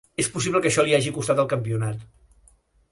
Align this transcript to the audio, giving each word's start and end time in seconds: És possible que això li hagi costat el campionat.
És 0.21 0.29
possible 0.37 0.61
que 0.63 0.69
això 0.71 0.85
li 0.87 0.95
hagi 0.99 1.13
costat 1.19 1.43
el 1.45 1.49
campionat. 1.53 2.05